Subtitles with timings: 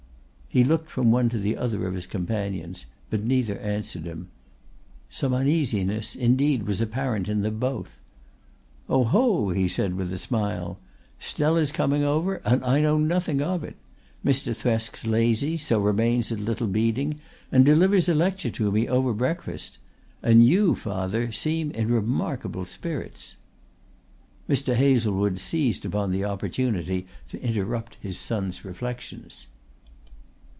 [0.53, 4.27] He looked from one to the other of his companions, but neither answered him.
[5.09, 7.97] Some uneasiness indeed was apparent in them both.
[8.89, 10.77] "Oho!" he said with a smile.
[11.19, 13.77] "Stella's coming over and I know nothing of it.
[14.25, 14.53] Mr.
[14.53, 19.77] Thresk's lazy, so remains at Little Beeding and delivers a lecture to me over breakfast.
[20.21, 23.37] And you, father, seem in remarkable spirits."
[24.49, 24.75] Mr.
[24.75, 29.47] Hazlewood seized upon the opportunity to interrupt his son's reflections.